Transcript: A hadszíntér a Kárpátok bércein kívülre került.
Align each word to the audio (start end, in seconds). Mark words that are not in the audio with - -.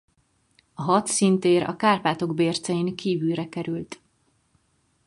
A 0.73 0.81
hadszíntér 0.81 1.63
a 1.63 1.75
Kárpátok 1.75 2.33
bércein 2.35 2.95
kívülre 2.95 3.49
került. 3.49 4.01